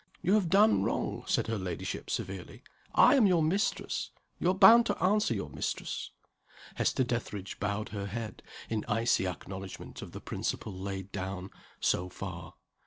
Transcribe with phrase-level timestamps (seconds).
[0.23, 2.63] "You have done wrong," said her ladyship, severely.
[2.95, 4.09] "I am your mistress.
[4.39, 6.09] You are bound to answer your mistress"
[6.77, 11.51] Hester Dethridge bowed her head, in icy acknowledgment of the principle laid down
[11.81, 12.55] so far.